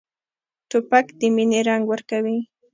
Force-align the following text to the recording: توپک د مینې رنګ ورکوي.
توپک 0.69 1.05
د 1.19 1.21
مینې 1.35 1.59
رنګ 1.67 1.83
ورکوي. 1.87 2.39